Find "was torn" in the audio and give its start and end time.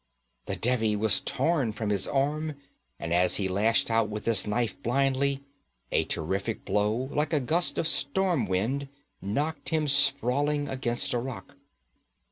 0.95-1.73